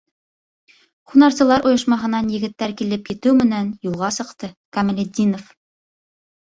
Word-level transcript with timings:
Һунарсылар 1.11 1.65
ойошмаһынан 1.73 2.33
егеттәр 2.37 2.75
килеп 2.81 3.13
етеү 3.15 3.37
менән 3.45 3.71
юлға 3.91 4.13
сыҡты 4.19 4.53
Камалетдинов. 4.81 5.57